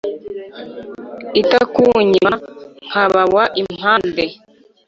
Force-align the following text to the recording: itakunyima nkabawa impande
itakunyima 1.41 2.31
nkabawa 2.85 3.43
impande 3.61 4.25